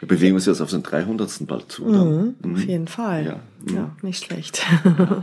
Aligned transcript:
Wir 0.00 0.08
bewegen 0.08 0.34
uns 0.34 0.46
jetzt 0.46 0.60
auf 0.60 0.70
den 0.70 0.82
300. 0.82 1.46
bald 1.46 1.70
zu. 1.70 1.84
Mhm, 1.84 2.34
mhm. 2.42 2.54
Auf 2.54 2.64
jeden 2.64 2.88
Fall. 2.88 3.26
Ja, 3.26 3.40
mhm. 3.60 3.76
ja 3.76 3.96
nicht 4.02 4.24
schlecht. 4.24 4.64
Ja, 4.84 5.22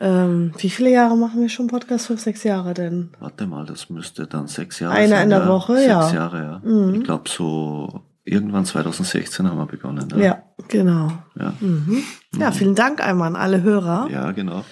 ja, 0.00 0.24
ähm, 0.24 0.52
wie 0.58 0.70
viele 0.70 0.90
Jahre 0.90 1.16
machen 1.16 1.40
wir 1.40 1.48
schon 1.48 1.68
Podcast? 1.68 2.06
Fünf, 2.08 2.20
sechs 2.20 2.42
Jahre 2.42 2.74
denn? 2.74 3.10
Warte 3.20 3.46
mal, 3.46 3.64
das 3.64 3.90
müsste 3.90 4.26
dann 4.26 4.48
sechs 4.48 4.80
Jahre 4.80 4.94
Einer 4.94 5.16
sein. 5.16 5.22
in 5.24 5.30
der 5.30 5.46
Woche, 5.46 5.74
sechs 5.74 5.86
ja. 5.86 6.02
Sechs 6.02 6.14
Jahre, 6.14 6.38
ja. 6.64 6.68
Mhm. 6.68 6.94
Ich 6.94 7.04
glaube 7.04 7.28
so 7.28 8.02
irgendwann 8.24 8.64
2016 8.64 9.46
haben 9.46 9.58
wir 9.58 9.66
begonnen. 9.66 10.12
Ja, 10.16 10.42
genau. 10.68 11.12
Ja. 11.38 11.52
Mhm. 11.60 12.02
ja, 12.38 12.50
vielen 12.50 12.74
Dank 12.74 13.06
einmal 13.06 13.28
an 13.28 13.36
alle 13.36 13.62
Hörer. 13.62 14.08
Ja, 14.10 14.32
genau 14.32 14.64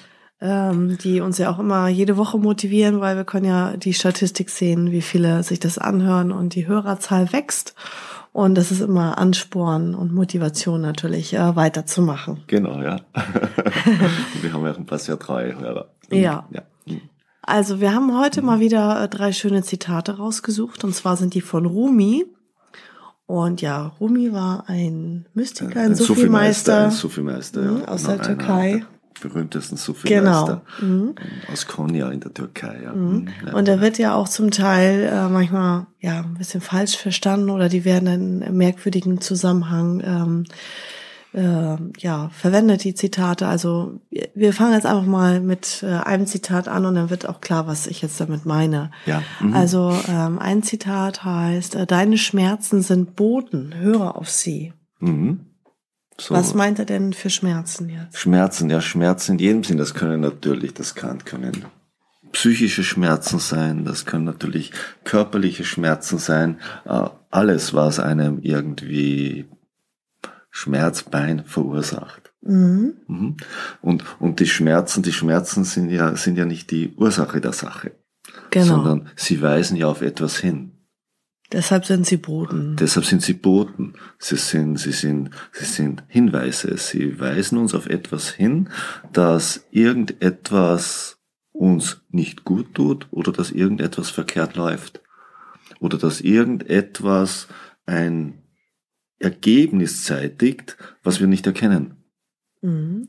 ähm, 0.42 0.98
die 0.98 1.20
uns 1.20 1.38
ja 1.38 1.50
auch 1.50 1.60
immer 1.60 1.86
jede 1.86 2.16
Woche 2.16 2.36
motivieren, 2.36 3.00
weil 3.00 3.16
wir 3.16 3.24
können 3.24 3.46
ja 3.46 3.76
die 3.76 3.95
Statistik 3.95 4.50
sehen, 4.50 4.90
wie 4.90 5.00
viele 5.00 5.45
sich 5.45 5.60
das 5.60 5.78
anhören 5.78 6.32
und 6.32 6.56
die 6.56 6.66
Hörerzahl 6.66 7.32
wächst. 7.32 7.74
Und 8.32 8.54
das 8.54 8.70
ist 8.70 8.80
immer 8.80 9.18
Ansporn 9.18 9.95
und 9.95 10.12
Motivation 10.12 10.80
natürlich, 10.80 11.34
äh, 11.34 11.54
weiterzumachen. 11.54 12.43
Genau, 12.46 12.80
ja. 12.80 12.96
wir 14.40 14.52
haben 14.52 14.65
ja 14.65 14.74
ein 14.74 14.87
paar 14.87 14.98
sehr 14.98 15.18
treue 15.18 15.59
Hörer. 15.59 15.90
Ja. 16.10 16.46
ja. 16.51 16.62
Also 17.42 17.80
wir 17.80 17.95
haben 17.95 18.18
heute 18.18 18.40
mal 18.40 18.60
wieder 18.60 19.02
äh, 19.02 19.09
drei 19.09 19.32
schöne 19.32 19.62
Zitate 19.62 20.16
rausgesucht. 20.16 20.82
Und 20.84 20.95
zwar 20.95 21.16
sind 21.16 21.34
die 21.34 21.40
von 21.42 21.66
Rumi. 21.66 22.24
Und 23.26 23.60
ja, 23.60 23.92
Rumi 24.01 24.32
war 24.32 24.64
ein 24.66 25.26
Mystiker, 25.35 25.80
ein, 25.80 25.92
ein 25.92 25.95
Sufi-Meister. 25.95 26.90
Sufi-Meister, 26.90 27.62
Sufi 27.62 27.82
ja. 27.82 27.88
Aus 27.88 28.04
der 28.04 28.23
Türkei 28.23 28.85
berühmtesten 29.23 29.76
Sufi-Meister 29.76 30.62
genau. 30.80 30.92
mhm. 30.92 31.15
aus 31.52 31.66
Konya 31.66 32.10
in 32.10 32.20
der 32.20 32.34
Türkei. 32.34 32.80
Ja. 32.84 32.92
Mhm. 32.92 33.29
mhm. 33.45 33.54
Und 33.54 33.68
er 33.68 33.80
wird 33.80 33.98
ja 33.98 34.14
auch 34.14 34.29
zum 34.29 34.51
Teil 34.51 35.10
äh, 35.12 35.29
manchmal 35.29 35.87
ja 36.01 36.20
ein 36.20 36.34
bisschen 36.34 36.60
falsch 36.60 36.96
verstanden 36.96 37.51
oder 37.51 37.68
die 37.68 37.84
werden 37.84 38.09
in 38.09 38.42
einem 38.42 38.56
merkwürdigen 38.56 39.20
Zusammenhang 39.20 40.02
ähm, 40.04 40.45
äh, 41.34 41.76
ja 41.98 42.29
verwendet 42.30 42.84
die 42.84 42.95
Zitate. 42.95 43.46
Also 43.46 44.01
wir 44.34 44.52
fangen 44.52 44.74
jetzt 44.74 44.87
einfach 44.87 45.06
mal 45.06 45.40
mit 45.40 45.82
äh, 45.82 45.86
einem 45.86 46.26
Zitat 46.26 46.68
an 46.68 46.84
und 46.84 46.95
dann 46.95 47.10
wird 47.10 47.29
auch 47.29 47.40
klar, 47.40 47.66
was 47.66 47.86
ich 47.86 48.02
jetzt 48.02 48.20
damit 48.20 48.45
meine. 48.45 48.90
Ja. 49.07 49.23
Mhm. 49.40 49.54
Also 49.54 49.96
ähm, 50.09 50.38
ein 50.38 50.62
Zitat 50.62 51.24
heißt: 51.24 51.74
äh, 51.74 51.86
Deine 51.86 52.18
Schmerzen 52.18 52.82
sind 52.82 53.16
Boten, 53.16 53.74
höre 53.79 54.16
auf 54.16 54.29
sie. 54.29 54.73
Mhm. 55.01 55.51
So. 56.21 56.35
Was 56.35 56.55
meint 56.55 56.79
er 56.79 56.85
denn 56.85 57.13
für 57.13 57.30
Schmerzen 57.30 57.88
jetzt? 57.88 58.18
Schmerzen, 58.18 58.71
ja, 58.71 58.80
Schmerzen 58.80 59.32
in 59.32 59.38
jedem 59.38 59.65
Sinn. 59.65 59.79
Das 59.79 59.95
können 59.95 60.21
natürlich, 60.21 60.74
das 60.74 60.95
kann, 60.95 61.24
können 61.24 61.65
psychische 62.32 62.82
Schmerzen 62.82 63.38
sein, 63.38 63.85
das 63.85 64.06
können 64.06 64.25
natürlich 64.25 64.72
körperliche 65.04 65.65
Schmerzen 65.65 66.19
sein. 66.19 66.60
Äh, 66.84 67.09
alles, 67.31 67.75
was 67.75 68.00
einem 68.00 68.41
irgendwie 68.41 69.47
Schmerzbein 70.50 71.44
verursacht. 71.44 72.32
Mhm. 72.42 72.94
mhm. 73.06 73.36
Und, 73.81 74.04
und 74.20 74.41
die 74.41 74.47
Schmerzen, 74.47 75.03
die 75.03 75.12
Schmerzen 75.12 75.65
sind 75.65 75.91
ja, 75.91 76.15
sind 76.16 76.36
ja 76.36 76.44
nicht 76.44 76.70
die 76.70 76.92
Ursache 76.97 77.41
der 77.41 77.53
Sache. 77.53 77.92
Genau. 78.50 78.66
Sondern 78.66 79.09
sie 79.16 79.41
weisen 79.41 79.76
ja 79.76 79.86
auf 79.86 80.03
etwas 80.03 80.36
hin. 80.36 80.72
Deshalb 81.52 81.84
sind 81.84 82.06
sie 82.06 82.16
Boten. 82.16 82.76
Deshalb 82.76 83.04
sind 83.04 83.22
sie 83.22 83.34
Boten. 83.34 83.94
Sie 84.18 84.36
sind, 84.36 84.78
sie 84.78 84.92
sind, 84.92 85.30
sie 85.52 85.66
sind 85.66 86.02
Hinweise. 86.08 86.78
Sie 86.78 87.20
weisen 87.20 87.58
uns 87.58 87.74
auf 87.74 87.86
etwas 87.86 88.30
hin, 88.30 88.70
dass 89.12 89.66
irgendetwas 89.70 91.18
uns 91.52 92.00
nicht 92.08 92.44
gut 92.44 92.74
tut 92.74 93.06
oder 93.10 93.32
dass 93.32 93.50
irgendetwas 93.50 94.08
verkehrt 94.08 94.56
läuft. 94.56 95.02
Oder 95.78 95.98
dass 95.98 96.22
irgendetwas 96.22 97.48
ein 97.84 98.42
Ergebnis 99.18 100.04
zeitigt, 100.04 100.78
was 101.02 101.20
wir 101.20 101.26
nicht 101.26 101.46
erkennen. 101.46 101.96
Mhm. 102.62 103.08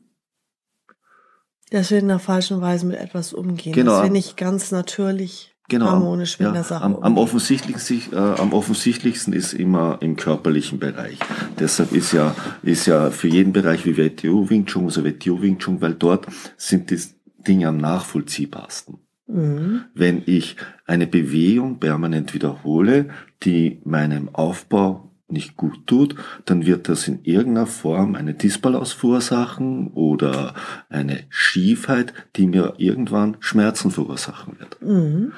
Dass 1.69 1.91
wir 1.91 1.99
in 1.99 2.09
der 2.09 2.19
falschen 2.19 2.59
Weise 2.59 2.85
mit 2.85 2.97
etwas 2.97 3.33
umgehen. 3.33 3.73
Genau. 3.73 3.93
Dass 3.93 4.03
wir 4.03 4.11
nicht 4.11 4.35
ganz 4.35 4.71
natürlich 4.71 5.52
genau, 5.79 5.91
harmonisch 5.91 6.39
mit 6.39 6.47
ja, 6.47 6.53
der 6.53 6.63
Sache. 6.63 6.83
Am, 6.83 6.95
am, 6.95 7.17
offensichtlichsten, 7.17 8.13
äh, 8.13 8.17
am 8.17 8.53
offensichtlichsten 8.53 9.33
ist 9.33 9.53
immer 9.53 9.97
im 10.01 10.15
körperlichen 10.15 10.79
Bereich. 10.79 11.17
Deshalb 11.59 11.91
ist 11.91 12.11
ja, 12.11 12.35
ist 12.61 12.85
ja 12.85 13.11
für 13.11 13.27
jeden 13.27 13.53
Bereich 13.53 13.85
wie 13.85 13.97
WTO 13.97 14.49
Wing 14.49 14.65
Chun, 14.65 14.85
also 14.85 15.03
WTO 15.03 15.41
Wing 15.41 15.57
Chun, 15.59 15.81
weil 15.81 15.93
dort 15.93 16.27
sind 16.57 16.89
die 16.89 16.99
Dinge 17.47 17.67
am 17.67 17.77
nachvollziehbarsten. 17.77 18.97
Mhm. 19.27 19.85
Wenn 19.93 20.23
ich 20.25 20.55
eine 20.85 21.07
Bewegung 21.07 21.79
permanent 21.79 22.33
wiederhole, 22.33 23.09
die 23.43 23.81
meinem 23.83 24.33
Aufbau 24.33 25.09
nicht 25.33 25.57
gut 25.57 25.87
tut, 25.87 26.15
dann 26.45 26.65
wird 26.65 26.87
das 26.87 27.07
in 27.07 27.23
irgendeiner 27.23 27.67
Form 27.67 28.15
eine 28.15 28.33
Disbalance 28.33 28.95
verursachen 28.95 29.87
oder 29.93 30.53
eine 30.89 31.23
Schiefheit, 31.29 32.13
die 32.35 32.47
mir 32.47 32.75
irgendwann 32.77 33.37
Schmerzen 33.39 33.91
verursachen 33.91 34.59
wird. 34.59 34.81
Mhm. 34.81 35.33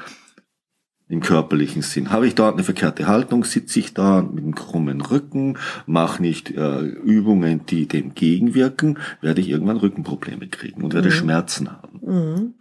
Im 1.07 1.21
körperlichen 1.21 1.83
Sinn. 1.83 2.09
Habe 2.09 2.27
ich 2.27 2.33
dort 2.33 2.55
eine 2.55 2.63
verkehrte 2.63 3.05
Haltung, 3.05 3.43
sitze 3.43 3.79
ich 3.79 3.93
da 3.93 4.23
mit 4.23 4.43
einem 4.43 4.55
krummen 4.55 5.01
Rücken, 5.01 5.57
mache 5.85 6.19
nicht 6.21 6.49
äh, 6.51 6.79
Übungen, 6.79 7.66
die 7.67 7.88
dem 7.88 8.16
gegenwirken, 8.16 8.97
werde 9.21 9.41
ich 9.41 9.49
irgendwann 9.49 9.77
Rückenprobleme 9.77 10.47
kriegen 10.47 10.83
und 10.83 10.95
werde 10.95 11.09
mhm. 11.09 11.13
Schmerzen 11.13 11.71
haben. 11.71 11.99
Mhm. 12.01 12.53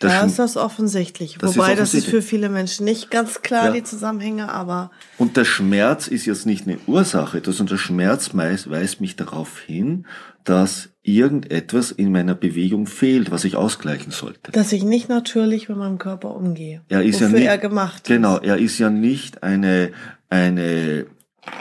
Das 0.00 0.12
da 0.12 0.24
ist 0.24 0.38
das 0.38 0.56
offensichtlich. 0.56 1.38
Das 1.38 1.56
Wobei, 1.56 1.72
ist 1.72 1.80
das 1.80 1.94
ist 1.94 2.06
für 2.06 2.22
viele 2.22 2.48
Menschen 2.48 2.84
nicht 2.84 3.10
ganz 3.10 3.42
klar, 3.42 3.66
ja. 3.66 3.72
die 3.72 3.82
Zusammenhänge, 3.82 4.50
aber. 4.50 4.90
Und 5.16 5.36
der 5.36 5.44
Schmerz 5.44 6.06
ist 6.06 6.26
jetzt 6.26 6.46
nicht 6.46 6.66
eine 6.66 6.78
Ursache, 6.86 7.40
sondern 7.44 7.66
der 7.66 7.78
Schmerz 7.78 8.30
weist 8.34 9.00
mich 9.00 9.16
darauf 9.16 9.58
hin, 9.58 10.06
dass 10.44 10.90
irgendetwas 11.02 11.90
in 11.90 12.12
meiner 12.12 12.34
Bewegung 12.34 12.86
fehlt, 12.86 13.30
was 13.30 13.44
ich 13.44 13.56
ausgleichen 13.56 14.12
sollte. 14.12 14.52
Dass 14.52 14.72
ich 14.72 14.84
nicht 14.84 15.08
natürlich 15.08 15.68
mit 15.68 15.78
meinem 15.78 15.98
Körper 15.98 16.34
umgehe. 16.34 16.82
Er 16.88 17.02
ist 17.02 17.20
ja 17.20 17.28
nicht, 17.28 17.46
er 17.46 17.58
gemacht. 17.58 18.04
Genau, 18.04 18.38
er 18.38 18.58
ist 18.58 18.78
ja 18.78 18.90
nicht 18.90 19.42
eine, 19.42 19.90
eine 20.28 21.06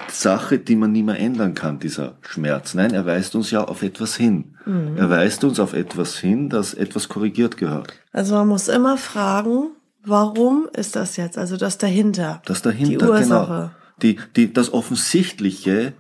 Sache, 0.10 0.60
die 0.60 0.76
man 0.76 0.92
nie 0.92 1.04
mehr 1.04 1.20
ändern 1.20 1.54
kann, 1.54 1.80
dieser 1.80 2.18
Schmerz. 2.22 2.74
Nein, 2.74 2.94
er 2.94 3.06
weist 3.06 3.36
uns 3.36 3.52
ja 3.52 3.64
auf 3.64 3.84
etwas 3.84 4.16
hin. 4.16 4.58
Mhm. 4.66 4.98
Er 4.98 5.10
weist 5.10 5.44
uns 5.44 5.60
auf 5.60 5.74
etwas 5.74 6.18
hin, 6.18 6.50
dass 6.50 6.74
etwas 6.74 7.10
korrigiert 7.10 7.58
gehört. 7.58 7.94
Also 8.12 8.36
man 8.36 8.48
muss 8.48 8.68
immer 8.68 8.98
fragen, 8.98 9.72
warum 10.04 10.68
ist 10.74 10.96
das 10.96 11.18
jetzt? 11.18 11.38
Also 11.38 11.58
das 11.58 11.78
dahinter. 11.78 12.42
Das 12.46 12.62
dahinter, 12.62 13.06
die 13.06 13.12
Ursache. 13.12 13.54
genau. 13.54 13.72
Die, 14.02 14.20
die, 14.36 14.54
das 14.54 14.74
Offensichtliche 14.74 15.94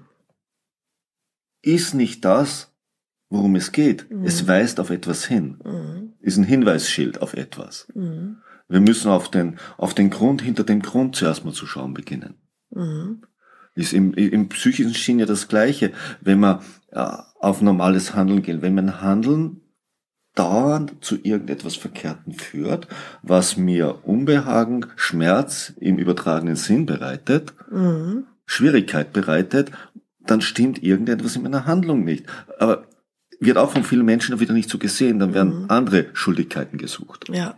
ist 1.61 1.93
nicht 1.93 2.23
das, 2.25 2.71
worum 3.29 3.55
es 3.55 3.71
geht. 3.71 4.09
Mhm. 4.09 4.23
Es 4.23 4.47
weist 4.47 4.79
auf 4.79 4.89
etwas 4.89 5.25
hin. 5.25 5.59
Mhm. 5.63 6.13
Ist 6.19 6.37
ein 6.37 6.43
Hinweisschild 6.43 7.21
auf 7.21 7.33
etwas. 7.33 7.87
Mhm. 7.93 8.37
Wir 8.69 8.81
müssen 8.81 9.09
auf 9.09 9.29
den, 9.31 9.57
auf 9.77 9.93
den 9.93 10.09
Grund, 10.09 10.41
hinter 10.41 10.63
dem 10.63 10.81
Grund 10.81 11.15
zuerst 11.15 11.45
mal 11.45 11.53
zu 11.53 11.65
schauen 11.65 11.93
beginnen. 11.93 12.35
Ist 13.77 13.93
im, 13.93 14.13
im 14.13 14.49
psychischen 14.49 14.93
Sinn 14.93 15.19
ja 15.19 15.25
das 15.25 15.47
Gleiche. 15.47 15.91
Wenn 16.21 16.39
man 16.39 16.59
äh, 16.91 17.05
auf 17.39 17.61
normales 17.61 18.13
Handeln 18.15 18.41
geht, 18.41 18.61
wenn 18.61 18.75
mein 18.75 19.01
Handeln 19.01 19.61
dauernd 20.35 20.93
zu 21.01 21.17
irgendetwas 21.21 21.75
Verkehrten 21.75 22.33
führt, 22.33 22.87
was 23.23 23.57
mir 23.57 23.99
Unbehagen, 24.03 24.85
Schmerz 24.95 25.73
im 25.79 25.97
übertragenen 25.97 26.55
Sinn 26.55 26.85
bereitet, 26.85 27.53
Mhm. 27.71 28.25
Schwierigkeit 28.45 29.13
bereitet, 29.13 29.71
dann 30.19 30.41
stimmt 30.41 30.81
irgendetwas 30.83 31.35
in 31.35 31.43
meiner 31.43 31.65
Handlung 31.65 32.03
nicht. 32.03 32.25
Aber 32.59 32.85
wird 33.39 33.57
auch 33.57 33.71
von 33.71 33.83
vielen 33.83 34.05
Menschen 34.05 34.39
wieder 34.39 34.53
nicht 34.53 34.69
so 34.69 34.77
gesehen, 34.77 35.19
dann 35.19 35.33
werden 35.33 35.63
Mhm. 35.63 35.65
andere 35.69 36.05
Schuldigkeiten 36.13 36.77
gesucht 36.77 37.29
Ja. 37.31 37.55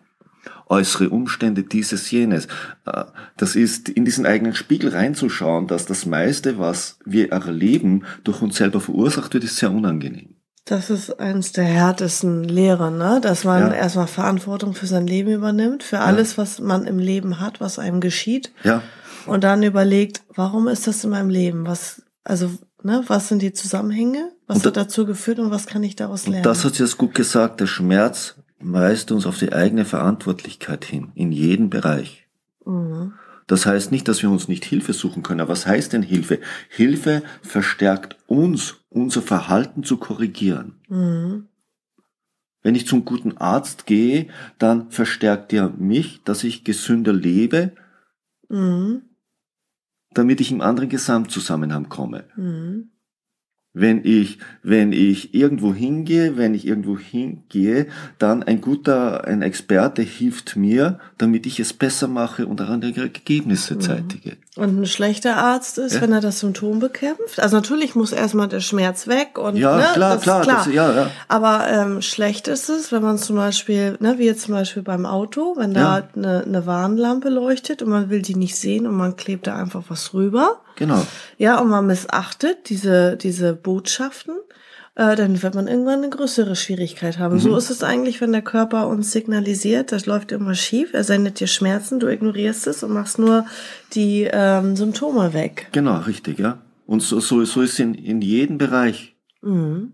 Äußere 0.67 1.09
Umstände, 1.09 1.63
dieses, 1.63 2.11
jenes. 2.11 2.47
Äh, 2.85 3.05
Das 3.37 3.55
ist 3.55 3.89
in 3.89 4.05
diesen 4.05 4.25
eigenen 4.25 4.53
Spiegel 4.55 4.89
reinzuschauen, 4.91 5.67
dass 5.67 5.85
das 5.85 6.05
meiste, 6.05 6.59
was 6.59 6.99
wir 7.05 7.31
erleben, 7.31 8.03
durch 8.23 8.41
uns 8.41 8.57
selber 8.57 8.79
verursacht 8.81 9.33
wird, 9.33 9.43
ist 9.43 9.57
sehr 9.57 9.71
unangenehm. 9.71 10.35
Das 10.65 10.91
ist 10.91 11.19
eines 11.19 11.51
der 11.51 11.63
härtesten 11.63 12.43
Lehren, 12.43 12.99
ne? 12.99 13.19
dass 13.21 13.43
man 13.43 13.61
Ja. 13.71 13.73
erstmal 13.73 14.05
Verantwortung 14.05 14.75
für 14.75 14.85
sein 14.85 15.07
Leben 15.07 15.31
übernimmt, 15.31 15.81
für 15.81 15.99
alles, 15.99 16.37
was 16.37 16.59
man 16.59 16.85
im 16.85 16.99
Leben 16.99 17.39
hat, 17.39 17.59
was 17.59 17.79
einem 17.79 18.01
geschieht. 18.01 18.51
Ja, 18.63 18.83
Und 19.25 19.43
dann 19.43 19.63
überlegt, 19.63 20.21
warum 20.35 20.67
ist 20.67 20.85
das 20.85 21.03
in 21.03 21.09
meinem 21.09 21.29
Leben? 21.29 21.65
Was, 21.65 22.03
also, 22.23 22.51
ne, 22.83 23.03
was 23.07 23.29
sind 23.29 23.41
die 23.41 23.53
Zusammenhänge? 23.53 24.31
Was 24.45 24.57
Und 24.57 24.65
hat 24.67 24.77
dazu 24.77 25.05
geführt 25.07 25.39
und 25.39 25.49
was 25.49 25.65
kann 25.65 25.81
ich 25.83 25.95
daraus 25.95 26.27
lernen? 26.27 26.43
das 26.43 26.63
hat 26.65 26.75
sie 26.75 26.83
jetzt 26.83 26.97
gut 26.99 27.15
gesagt. 27.15 27.59
Der 27.61 27.67
Schmerz 27.67 28.35
weist 28.59 29.11
uns 29.11 29.25
auf 29.25 29.37
die 29.37 29.53
eigene 29.53 29.85
Verantwortlichkeit 29.85 30.85
hin, 30.85 31.11
in 31.15 31.31
jedem 31.31 31.69
Bereich. 31.69 32.27
mhm. 32.65 33.13
Das 33.47 33.65
heißt 33.65 33.91
nicht, 33.91 34.07
dass 34.07 34.21
wir 34.21 34.29
uns 34.29 34.47
nicht 34.47 34.63
Hilfe 34.63 34.93
suchen 34.93 35.23
können. 35.23 35.39
Aber 35.39 35.49
was 35.53 35.65
heißt 35.65 35.93
denn 35.93 36.03
Hilfe? 36.03 36.39
Hilfe 36.69 37.23
verstärkt 37.41 38.15
uns, 38.27 38.75
unser 38.89 39.23
Verhalten 39.23 39.83
zu 39.83 39.97
korrigieren. 39.97 40.75
Mhm. 40.87 41.47
Wenn 42.61 42.75
ich 42.75 42.85
zum 42.85 43.05
guten 43.05 43.37
Arzt 43.37 43.87
gehe, 43.87 44.27
dann 44.59 44.91
verstärkt 44.91 45.51
er 45.51 45.69
mich, 45.69 46.21
dass 46.25 46.43
ich 46.43 46.63
gesünder 46.63 47.11
lebe, 47.11 47.71
Mhm. 48.49 49.01
damit 50.11 50.41
ich 50.41 50.51
im 50.51 50.61
anderen 50.61 50.89
Gesamtzusammenhang 50.89 51.89
komme. 51.89 52.25
Mhm. 52.35 52.91
Wenn 53.73 54.03
ich, 54.03 54.39
wenn 54.63 54.91
ich 54.91 55.35
irgendwo 55.35 55.75
hingehe, 55.75 56.37
wenn 56.37 56.55
ich 56.55 56.65
irgendwo 56.65 56.97
hingehe, 56.97 57.85
dann 58.17 58.41
ein 58.41 58.61
guter, 58.61 59.25
ein 59.25 59.43
Experte 59.43 60.01
hilft 60.01 60.55
mir, 60.55 60.97
damit 61.19 61.45
ich 61.45 61.59
es 61.59 61.71
besser 61.73 62.07
mache 62.07 62.47
und 62.47 62.59
andere 62.61 62.99
Ergebnisse 63.01 63.77
zeitige. 63.77 64.37
Und 64.55 64.81
ein 64.81 64.85
schlechter 64.87 65.37
Arzt 65.37 65.77
ist, 65.77 65.93
Ja. 65.95 66.01
wenn 66.01 66.11
er 66.11 66.19
das 66.19 66.39
Symptom 66.39 66.79
bekämpft. 66.79 67.39
Also 67.39 67.57
natürlich 67.57 67.93
muss 67.93 68.11
erstmal 68.11 68.47
der 68.47 68.59
Schmerz 68.59 69.07
weg 69.07 69.37
und 69.37 69.55
Ja, 69.55 69.77
ne, 69.77 69.83
klar, 69.93 70.17
klar, 70.17 70.41
klar. 70.41 70.63
das- 70.65 70.73
ja, 70.73 70.91
ja. 70.91 71.11
Aber 71.27 71.67
ähm, 71.69 72.01
schlecht 72.01 72.47
ist 72.47 72.69
es, 72.69 72.91
wenn 72.91 73.03
man 73.03 73.19
zum 73.19 73.35
Beispiel, 73.35 73.97
ne, 73.99 74.15
wie 74.17 74.25
jetzt 74.25 74.41
zum 74.41 74.55
Beispiel 74.55 74.81
beim 74.81 75.05
Auto, 75.05 75.53
wenn 75.57 75.75
da 75.75 75.99
Ja. 75.99 76.07
eine, 76.15 76.43
eine 76.43 76.65
Warnlampe 76.65 77.29
leuchtet 77.29 77.83
und 77.83 77.89
man 77.89 78.09
will 78.09 78.23
die 78.23 78.35
nicht 78.35 78.55
sehen 78.55 78.87
und 78.87 78.95
man 78.97 79.15
klebt 79.15 79.45
da 79.45 79.55
einfach 79.55 79.83
was 79.89 80.13
rüber. 80.15 80.59
Genau. 80.79 81.05
Ja, 81.37 81.59
und 81.59 81.69
man 81.69 81.85
missachtet 81.85 82.69
diese, 82.69 83.17
diese 83.17 83.53
Botschaften, 83.53 84.33
äh, 84.95 85.15
dann 85.15 85.41
wird 85.43 85.53
man 85.53 85.67
irgendwann 85.67 85.99
eine 85.99 86.09
größere 86.09 86.55
Schwierigkeit 86.55 87.19
haben. 87.19 87.35
Mhm. 87.35 87.39
So 87.39 87.57
ist 87.57 87.69
es 87.69 87.83
eigentlich, 87.83 88.21
wenn 88.21 88.31
der 88.31 88.41
Körper 88.41 88.87
uns 88.87 89.11
signalisiert, 89.11 89.91
das 89.91 90.05
läuft 90.05 90.31
immer 90.31 90.55
schief, 90.55 90.93
er 90.93 91.03
sendet 91.03 91.39
dir 91.39 91.47
Schmerzen, 91.47 91.99
du 91.99 92.07
ignorierst 92.07 92.65
es 92.65 92.81
und 92.81 92.93
machst 92.93 93.19
nur 93.19 93.45
die 93.93 94.27
ähm, 94.31 94.75
Symptome 94.75 95.33
weg. 95.33 95.67
Genau, 95.73 95.97
richtig, 95.99 96.39
ja. 96.39 96.57
Und 96.87 97.03
so, 97.03 97.19
so, 97.19 97.43
so 97.45 97.61
ist 97.61 97.73
es 97.73 97.79
in, 97.79 97.93
in 97.93 98.21
jedem 98.21 98.57
Bereich. 98.57 99.15
Mhm. 99.41 99.93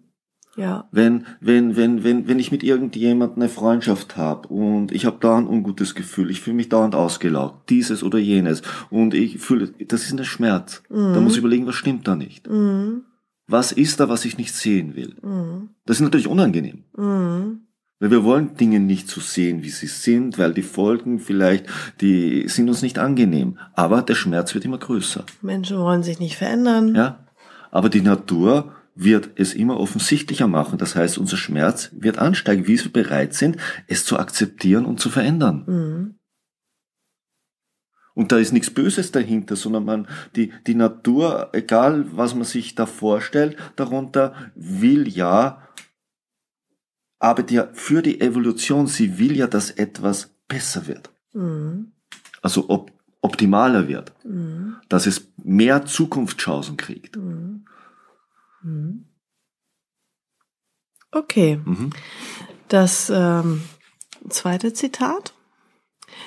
Ja. 0.55 0.87
Wenn, 0.91 1.25
wenn, 1.41 1.75
wenn, 1.75 2.03
wenn, 2.03 2.27
wenn 2.27 2.39
ich 2.39 2.51
mit 2.51 2.63
irgendjemandem 2.63 3.41
eine 3.41 3.49
Freundschaft 3.49 4.15
habe 4.15 4.47
und 4.47 4.91
ich 4.91 5.05
habe 5.05 5.17
da 5.19 5.37
ein 5.37 5.47
ungutes 5.47 5.95
Gefühl, 5.95 6.31
ich 6.31 6.41
fühle 6.41 6.55
mich 6.55 6.69
dauernd 6.69 6.95
ausgelaugt, 6.95 7.69
dieses 7.69 8.03
oder 8.03 8.19
jenes, 8.19 8.61
und 8.89 9.13
ich 9.13 9.39
fühle, 9.39 9.73
das 9.87 10.03
ist 10.03 10.17
ein 10.17 10.23
Schmerz. 10.23 10.81
Da 10.89 11.19
muss 11.19 11.33
ich 11.33 11.39
überlegen, 11.39 11.67
was 11.67 11.75
stimmt 11.75 12.07
da 12.07 12.15
nicht. 12.15 12.49
Mhm. 12.49 13.03
Was 13.47 13.71
ist 13.71 13.99
da, 13.99 14.09
was 14.09 14.25
ich 14.25 14.37
nicht 14.37 14.53
sehen 14.55 14.95
will? 14.95 15.15
Mhm. 15.21 15.69
Das 15.85 15.97
ist 15.97 16.03
natürlich 16.03 16.27
unangenehm. 16.27 16.85
Mhm. 16.97 17.61
Weil 17.99 18.11
wir 18.11 18.23
wollen 18.23 18.55
Dinge 18.55 18.79
nicht 18.79 19.07
so 19.07 19.21
sehen, 19.21 19.63
wie 19.63 19.69
sie 19.69 19.87
sind, 19.87 20.37
weil 20.37 20.53
die 20.53 20.63
Folgen 20.63 21.19
vielleicht, 21.19 21.67
die 22.01 22.47
sind 22.49 22.67
uns 22.67 22.81
nicht 22.81 22.99
angenehm. 22.99 23.57
Aber 23.73 24.01
der 24.01 24.15
Schmerz 24.15 24.53
wird 24.53 24.65
immer 24.65 24.77
größer. 24.77 25.23
Menschen 25.41 25.77
wollen 25.77 26.03
sich 26.03 26.19
nicht 26.19 26.35
verändern. 26.35 26.93
Ja? 26.93 27.25
Aber 27.71 27.89
die 27.89 28.01
Natur 28.01 28.73
wird 28.95 29.31
es 29.35 29.53
immer 29.53 29.77
offensichtlicher 29.79 30.47
machen. 30.47 30.77
Das 30.77 30.95
heißt, 30.95 31.17
unser 31.17 31.37
Schmerz 31.37 31.89
wird 31.93 32.17
ansteigen, 32.17 32.65
wie 32.67 32.81
wir 32.81 32.91
bereit 32.91 33.33
sind, 33.33 33.57
es 33.87 34.05
zu 34.05 34.17
akzeptieren 34.17 34.85
und 34.85 34.99
zu 34.99 35.09
verändern. 35.09 35.63
Mhm. 35.67 36.15
Und 38.15 38.31
da 38.31 38.37
ist 38.37 38.53
nichts 38.53 38.69
Böses 38.69 39.11
dahinter, 39.11 39.57
sondern 39.57 39.83
man, 39.83 40.07
die, 40.37 40.53
die 40.65 40.75
Natur, 40.75 41.49
egal 41.51 42.05
was 42.15 42.33
man 42.33 42.45
sich 42.45 42.73
da 42.73 42.85
vorstellt, 42.85 43.57
darunter 43.75 44.33
will 44.55 45.09
ja, 45.09 45.67
arbeitet 47.19 47.51
ja 47.51 47.69
für 47.73 48.01
die 48.01 48.21
Evolution, 48.21 48.87
sie 48.87 49.19
will 49.19 49.35
ja, 49.35 49.47
dass 49.47 49.69
etwas 49.69 50.33
besser 50.47 50.87
wird. 50.87 51.09
Mhm. 51.33 51.91
Also 52.41 52.69
op 52.69 52.91
optimaler 53.21 53.87
wird. 53.87 54.13
Mhm. 54.23 54.75
Dass 54.87 55.07
es 55.07 55.31
mehr 55.43 55.85
Zukunftschancen 55.85 56.77
kriegt. 56.77 57.17
Mhm. 57.17 57.65
Mhm. 58.65 59.05
Okay. 61.11 61.61
Mhm. 61.63 61.91
Das 62.67 63.09
ähm, 63.09 63.61
zweite 64.29 64.73
Zitat. 64.73 65.33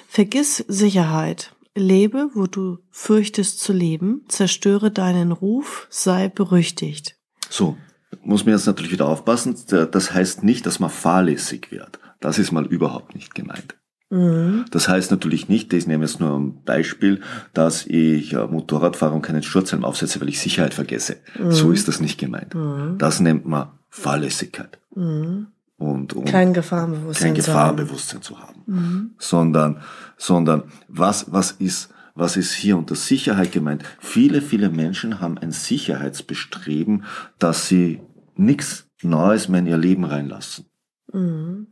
Vergiss 0.08 0.64
Sicherheit. 0.68 1.54
Lebe, 1.74 2.30
wo 2.34 2.46
du 2.46 2.78
fürchtest 2.90 3.60
zu 3.60 3.72
leben. 3.72 4.24
Zerstöre 4.28 4.90
deinen 4.90 5.32
Ruf. 5.32 5.86
Sei 5.90 6.28
berüchtigt. 6.28 7.16
So, 7.50 7.76
muss 8.22 8.44
man 8.44 8.54
jetzt 8.54 8.66
natürlich 8.66 8.92
wieder 8.92 9.06
aufpassen. 9.06 9.56
Das 9.68 10.14
heißt 10.14 10.42
nicht, 10.42 10.66
dass 10.66 10.80
man 10.80 10.90
fahrlässig 10.90 11.70
wird. 11.70 11.98
Das 12.20 12.38
ist 12.38 12.52
mal 12.52 12.66
überhaupt 12.66 13.14
nicht 13.14 13.34
gemeint. 13.34 13.76
Mhm. 14.10 14.64
Das 14.70 14.88
heißt 14.88 15.10
natürlich 15.10 15.48
nicht, 15.48 15.72
ich 15.72 15.86
nehme 15.86 16.04
jetzt 16.04 16.20
nur 16.20 16.38
ein 16.38 16.62
Beispiel, 16.64 17.20
dass 17.52 17.86
ich 17.86 18.32
äh, 18.32 18.46
Motorrad 18.46 18.96
fahre 18.96 19.14
und 19.14 19.22
keinen 19.22 19.42
Schutzhelm 19.42 19.84
aufsetze, 19.84 20.20
weil 20.20 20.28
ich 20.28 20.40
Sicherheit 20.40 20.74
vergesse. 20.74 21.16
So 21.50 21.72
ist 21.72 21.88
das 21.88 22.00
nicht 22.00 22.18
gemeint. 22.18 22.54
Mhm. 22.54 22.96
Das 22.98 23.20
nennt 23.20 23.46
man 23.46 23.68
Fahrlässigkeit. 23.90 24.78
Mhm. 24.94 25.48
Und, 25.76 26.12
und 26.14 26.24
Kein 26.24 26.54
Gefahrenbewusstsein. 26.54 27.34
kein 27.34 27.42
zu 27.42 27.52
haben. 27.52 27.76
Gefahrenbewusstsein 27.76 28.22
zu 28.22 28.38
haben. 28.40 28.62
Mhm. 28.66 29.10
Sondern, 29.18 29.80
sondern 30.16 30.64
was, 30.88 31.30
was 31.30 31.52
ist, 31.52 31.90
was 32.14 32.36
ist 32.36 32.52
hier 32.52 32.76
unter 32.76 32.96
Sicherheit 32.96 33.52
gemeint? 33.52 33.84
Viele, 34.00 34.42
viele 34.42 34.70
Menschen 34.70 35.20
haben 35.20 35.38
ein 35.38 35.52
Sicherheitsbestreben, 35.52 37.04
dass 37.38 37.68
sie 37.68 38.00
nichts 38.34 38.88
Neues 39.02 39.48
mehr 39.48 39.60
in 39.60 39.66
ihr 39.66 39.76
Leben 39.76 40.04
reinlassen. 40.04 40.64
Mhm. 41.12 41.68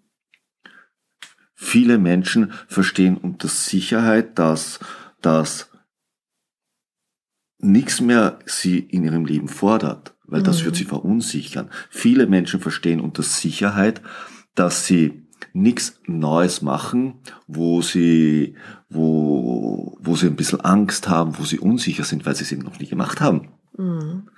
Viele 1.56 1.96
Menschen 1.98 2.52
verstehen 2.68 3.16
unter 3.16 3.48
Sicherheit, 3.48 4.38
dass, 4.38 4.78
dass 5.22 5.70
nichts 7.58 8.00
mehr 8.00 8.38
sie 8.44 8.78
in 8.78 9.04
ihrem 9.04 9.24
Leben 9.24 9.48
fordert, 9.48 10.14
weil 10.24 10.42
das 10.42 10.60
Mhm. 10.60 10.66
wird 10.66 10.76
sie 10.76 10.84
verunsichern. 10.84 11.70
Viele 11.90 12.26
Menschen 12.26 12.60
verstehen 12.60 13.00
unter 13.00 13.22
Sicherheit, 13.22 14.02
dass 14.54 14.86
sie 14.86 15.22
nichts 15.54 15.98
Neues 16.06 16.60
machen, 16.60 17.14
wo 17.46 17.80
sie, 17.80 18.54
wo, 18.90 19.96
wo 20.00 20.14
sie 20.16 20.26
ein 20.26 20.36
bisschen 20.36 20.60
Angst 20.60 21.08
haben, 21.08 21.38
wo 21.38 21.44
sie 21.44 21.58
unsicher 21.58 22.04
sind, 22.04 22.26
weil 22.26 22.36
sie 22.36 22.44
es 22.44 22.52
eben 22.52 22.62
noch 22.62 22.78
nie 22.78 22.86
gemacht 22.86 23.20
haben. 23.22 23.48
Mhm. 23.78 24.28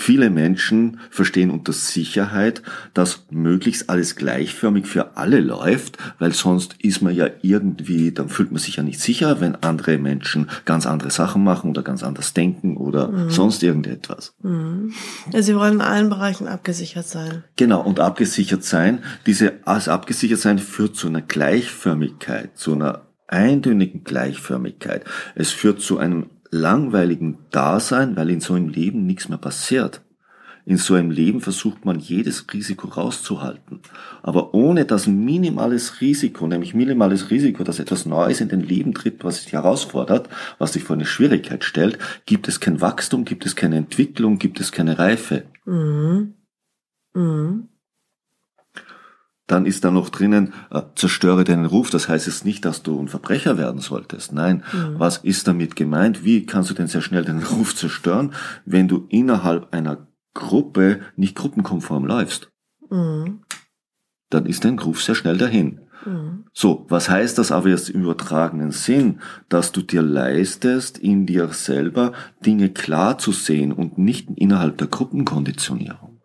Viele 0.00 0.30
Menschen 0.30 0.98
verstehen 1.10 1.50
unter 1.50 1.74
Sicherheit, 1.74 2.62
dass 2.94 3.26
möglichst 3.28 3.90
alles 3.90 4.16
gleichförmig 4.16 4.86
für 4.86 5.18
alle 5.18 5.40
läuft, 5.40 5.98
weil 6.18 6.32
sonst 6.32 6.76
ist 6.78 7.02
man 7.02 7.14
ja 7.14 7.28
irgendwie, 7.42 8.10
dann 8.10 8.30
fühlt 8.30 8.50
man 8.50 8.60
sich 8.60 8.76
ja 8.76 8.82
nicht 8.82 8.98
sicher, 8.98 9.42
wenn 9.42 9.56
andere 9.56 9.98
Menschen 9.98 10.48
ganz 10.64 10.86
andere 10.86 11.10
Sachen 11.10 11.44
machen 11.44 11.68
oder 11.68 11.82
ganz 11.82 12.02
anders 12.02 12.32
denken 12.32 12.78
oder 12.78 13.28
sonst 13.28 13.62
irgendetwas. 13.62 14.32
Mhm. 14.42 14.94
Ja, 15.34 15.42
sie 15.42 15.54
wollen 15.54 15.74
in 15.74 15.80
allen 15.82 16.08
Bereichen 16.08 16.48
abgesichert 16.48 17.06
sein. 17.06 17.44
Genau, 17.56 17.82
und 17.82 18.00
abgesichert 18.00 18.64
sein, 18.64 19.00
diese 19.26 19.52
als 19.66 19.88
abgesichert 19.88 20.40
sein 20.40 20.58
führt 20.58 20.96
zu 20.96 21.08
einer 21.08 21.20
Gleichförmigkeit, 21.20 22.56
zu 22.56 22.72
einer 22.72 23.02
eintönigen 23.28 24.02
Gleichförmigkeit. 24.04 25.04
Es 25.34 25.50
führt 25.50 25.82
zu 25.82 25.98
einem 25.98 26.30
langweiligen 26.50 27.38
Dasein, 27.50 28.16
weil 28.16 28.30
in 28.30 28.40
so 28.40 28.54
einem 28.54 28.68
Leben 28.68 29.06
nichts 29.06 29.28
mehr 29.28 29.38
passiert. 29.38 30.02
In 30.66 30.76
so 30.76 30.94
einem 30.94 31.10
Leben 31.10 31.40
versucht 31.40 31.84
man 31.84 31.98
jedes 31.98 32.46
Risiko 32.52 32.88
rauszuhalten. 32.88 33.80
Aber 34.22 34.54
ohne 34.54 34.84
das 34.84 35.06
minimales 35.06 36.00
Risiko, 36.00 36.46
nämlich 36.46 36.74
minimales 36.74 37.30
Risiko, 37.30 37.64
dass 37.64 37.78
etwas 37.78 38.04
Neues 38.06 38.40
in 38.40 38.48
den 38.48 38.60
Leben 38.60 38.92
tritt, 38.92 39.24
was 39.24 39.42
sich 39.42 39.52
herausfordert, 39.52 40.28
was 40.58 40.74
sich 40.74 40.84
vor 40.84 40.96
eine 40.96 41.06
Schwierigkeit 41.06 41.64
stellt, 41.64 41.98
gibt 42.26 42.46
es 42.46 42.60
kein 42.60 42.80
Wachstum, 42.80 43.24
gibt 43.24 43.46
es 43.46 43.56
keine 43.56 43.76
Entwicklung, 43.76 44.38
gibt 44.38 44.60
es 44.60 44.70
keine 44.70 44.98
Reife. 44.98 45.44
Mhm. 45.64 46.34
Mhm. 47.14 47.68
Dann 49.50 49.66
ist 49.66 49.84
da 49.84 49.90
noch 49.90 50.10
drinnen, 50.10 50.52
äh, 50.70 50.80
zerstöre 50.94 51.42
deinen 51.42 51.66
Ruf. 51.66 51.90
Das 51.90 52.08
heißt 52.08 52.28
jetzt 52.28 52.44
nicht, 52.44 52.64
dass 52.64 52.84
du 52.84 53.00
ein 53.00 53.08
Verbrecher 53.08 53.58
werden 53.58 53.80
solltest. 53.80 54.32
Nein, 54.32 54.62
was 54.96 55.16
ist 55.16 55.48
damit 55.48 55.74
gemeint? 55.74 56.24
Wie 56.24 56.46
kannst 56.46 56.70
du 56.70 56.74
denn 56.74 56.86
sehr 56.86 57.02
schnell 57.02 57.24
deinen 57.24 57.42
Ruf 57.56 57.74
zerstören, 57.74 58.32
wenn 58.64 58.86
du 58.86 59.06
innerhalb 59.08 59.74
einer 59.74 60.06
Gruppe 60.34 61.00
nicht 61.16 61.34
gruppenkonform 61.34 62.06
läufst? 62.06 62.48
Mhm. 62.90 63.40
Dann 64.28 64.46
ist 64.46 64.64
dein 64.64 64.78
Ruf 64.78 65.02
sehr 65.02 65.16
schnell 65.16 65.36
dahin. 65.36 65.80
Mhm. 66.06 66.44
So, 66.52 66.86
was 66.88 67.10
heißt 67.10 67.36
das 67.36 67.50
aber 67.50 67.70
jetzt 67.70 67.90
im 67.90 68.02
übertragenen 68.02 68.70
Sinn? 68.70 69.18
Dass 69.48 69.72
du 69.72 69.82
dir 69.82 70.02
leistest, 70.02 70.96
in 70.96 71.26
dir 71.26 71.48
selber 71.48 72.12
Dinge 72.46 72.68
klar 72.68 73.18
zu 73.18 73.32
sehen 73.32 73.72
und 73.72 73.98
nicht 73.98 74.28
innerhalb 74.36 74.78
der 74.78 74.86
Gruppenkonditionierung. 74.86 76.20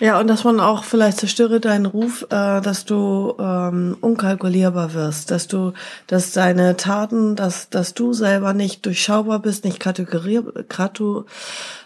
Ja, 0.00 0.18
und 0.18 0.28
dass 0.28 0.44
man 0.44 0.60
auch 0.60 0.84
vielleicht 0.84 1.18
zerstöre 1.18 1.60
deinen 1.60 1.84
Ruf, 1.84 2.22
äh, 2.30 2.60
dass 2.62 2.86
du 2.86 3.34
ähm, 3.38 3.96
unkalkulierbar 4.00 4.94
wirst, 4.94 5.30
dass 5.30 5.46
du, 5.46 5.74
dass 6.06 6.32
deine 6.32 6.78
Taten, 6.78 7.36
dass, 7.36 7.68
dass 7.68 7.92
du 7.92 8.14
selber 8.14 8.54
nicht 8.54 8.86
durchschaubar 8.86 9.40
bist, 9.40 9.64
nicht 9.64 9.78
kategorier, 9.78 10.42
kratu, 10.68 11.24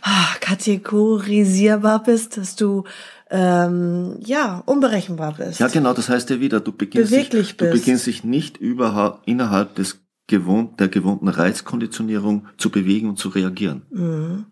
ah, 0.02 0.26
kategorisierbar 0.40 2.04
bist, 2.04 2.36
dass 2.36 2.54
du 2.54 2.84
ähm, 3.30 4.16
ja 4.20 4.62
unberechenbar 4.64 5.34
bist. 5.34 5.58
Ja, 5.58 5.66
genau, 5.66 5.92
das 5.92 6.08
heißt 6.08 6.30
ja 6.30 6.38
wieder, 6.38 6.60
du 6.60 6.70
beginnst, 6.70 7.10
Beweglich 7.10 7.48
dich, 7.48 7.56
du 7.56 7.64
bist. 7.64 7.84
beginnst 7.84 8.06
dich 8.06 8.22
nicht 8.22 8.58
überhaupt 8.58 9.26
innerhalb 9.26 9.74
des 9.74 10.04
gewohnt, 10.26 10.80
der 10.80 10.88
gewohnten 10.88 11.28
Reizkonditionierung 11.28 12.46
zu 12.56 12.70
bewegen 12.70 13.08
und 13.10 13.18
zu 13.18 13.28
reagieren. 13.28 13.82
Mhm. 13.90 14.46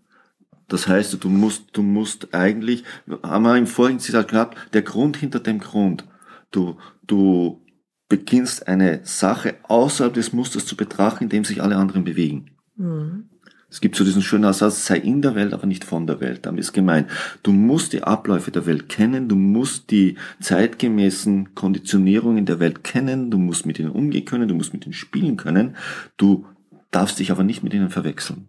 Das 0.68 0.88
heißt, 0.88 1.22
du 1.22 1.28
musst, 1.28 1.64
du 1.72 1.82
musst 1.82 2.34
eigentlich, 2.34 2.84
haben 3.22 3.44
wir 3.44 3.56
im 3.56 3.66
vorigen 3.66 4.00
Zitat 4.00 4.28
gehabt, 4.28 4.56
der 4.72 4.82
Grund 4.82 5.16
hinter 5.16 5.40
dem 5.40 5.58
Grund. 5.58 6.04
Du, 6.50 6.76
du 7.06 7.62
beginnst 8.08 8.68
eine 8.68 9.00
Sache 9.04 9.54
außerhalb 9.64 10.12
des 10.12 10.32
Musters 10.32 10.66
zu 10.66 10.76
betrachten, 10.76 11.24
in 11.24 11.30
dem 11.30 11.44
sich 11.44 11.62
alle 11.62 11.76
anderen 11.76 12.04
bewegen. 12.04 12.50
Mhm. 12.76 13.28
Es 13.72 13.80
gibt 13.80 13.96
so 13.96 14.04
diesen 14.04 14.20
schönen 14.20 14.44
Aussatz, 14.44 14.84
sei 14.84 14.98
in 14.98 15.22
der 15.22 15.34
Welt, 15.34 15.54
aber 15.54 15.66
nicht 15.66 15.84
von 15.84 16.06
der 16.06 16.20
Welt. 16.20 16.44
Damit 16.44 16.60
ist 16.60 16.74
gemeint, 16.74 17.08
du 17.42 17.52
musst 17.52 17.94
die 17.94 18.02
Abläufe 18.02 18.50
der 18.50 18.66
Welt 18.66 18.90
kennen, 18.90 19.30
du 19.30 19.34
musst 19.34 19.90
die 19.90 20.18
zeitgemäßen 20.42 21.54
Konditionierungen 21.54 22.44
der 22.44 22.60
Welt 22.60 22.84
kennen, 22.84 23.30
du 23.30 23.38
musst 23.38 23.64
mit 23.64 23.78
ihnen 23.78 23.90
umgehen 23.90 24.26
können, 24.26 24.46
du 24.46 24.54
musst 24.54 24.74
mit 24.74 24.84
ihnen 24.84 24.92
spielen 24.92 25.38
können, 25.38 25.74
du 26.18 26.44
darfst 26.90 27.18
dich 27.18 27.30
aber 27.30 27.44
nicht 27.44 27.62
mit 27.62 27.72
ihnen 27.72 27.88
verwechseln. 27.88 28.48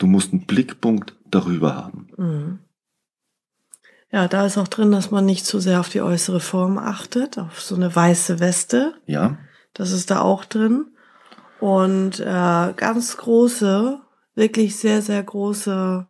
Du 0.00 0.06
musst 0.06 0.32
einen 0.32 0.46
Blickpunkt 0.46 1.14
darüber 1.30 1.76
haben. 1.76 2.08
Mhm. 2.16 2.58
Ja, 4.10 4.26
da 4.26 4.46
ist 4.46 4.58
auch 4.58 4.66
drin, 4.66 4.90
dass 4.90 5.12
man 5.12 5.24
nicht 5.24 5.46
zu 5.46 5.60
sehr 5.60 5.78
auf 5.78 5.88
die 5.90 6.00
äußere 6.00 6.40
Form 6.40 6.78
achtet, 6.78 7.38
auf 7.38 7.60
so 7.60 7.76
eine 7.76 7.94
weiße 7.94 8.40
Weste. 8.40 8.94
Ja? 9.06 9.38
Das 9.74 9.92
ist 9.92 10.10
da 10.10 10.20
auch 10.22 10.44
drin. 10.44 10.86
Und 11.60 12.18
äh, 12.18 12.72
ganz 12.74 13.16
große, 13.18 14.00
wirklich 14.34 14.76
sehr, 14.76 15.02
sehr 15.02 15.22
große, 15.22 16.08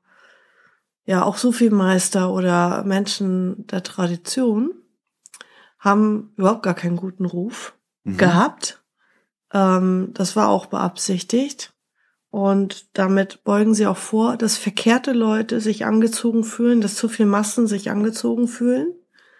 ja, 1.04 1.24
auch 1.24 1.36
Sufi-Meister 1.36 2.32
oder 2.32 2.84
Menschen 2.84 3.66
der 3.66 3.82
Tradition 3.82 4.70
haben 5.80 6.32
überhaupt 6.36 6.62
gar 6.62 6.74
keinen 6.74 6.96
guten 6.96 7.24
Ruf 7.24 7.74
Mhm. 8.04 8.16
gehabt. 8.16 8.82
Ähm, 9.52 10.12
das 10.14 10.36
war 10.36 10.48
auch 10.48 10.66
beabsichtigt. 10.66 11.74
Und 12.30 12.96
damit 12.96 13.42
beugen 13.42 13.74
sie 13.74 13.86
auch 13.86 13.96
vor, 13.96 14.36
dass 14.36 14.56
verkehrte 14.56 15.12
Leute 15.12 15.60
sich 15.60 15.84
angezogen 15.84 16.44
fühlen, 16.44 16.80
dass 16.80 16.94
zu 16.94 17.08
viel 17.08 17.26
Massen 17.26 17.66
sich 17.66 17.90
angezogen 17.90 18.46
fühlen, 18.46 18.88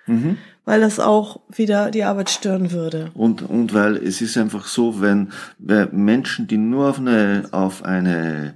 Mhm. 0.06 0.38
weil 0.64 0.80
das 0.80 0.99
auch 0.99 1.40
wieder 1.49 1.92
die 1.92 2.02
Arbeit 2.02 2.30
stören 2.30 2.73
würde. 2.73 3.11
Und, 3.14 3.42
und 3.42 3.75
weil 3.75 3.97
es 3.97 4.20
ist 4.20 4.37
einfach 4.37 4.66
so, 4.66 5.00
wenn, 5.00 5.30
Menschen, 5.92 6.49
die 6.49 6.56
nur 6.59 6.88
auf 6.88 6.99
eine, 6.99 7.49
auf 7.52 7.85
eine 7.85 8.54